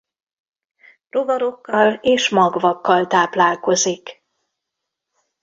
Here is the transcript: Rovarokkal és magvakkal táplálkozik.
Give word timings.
Rovarokkal 1.09 1.93
és 1.93 2.29
magvakkal 2.29 3.07
táplálkozik. 3.07 4.23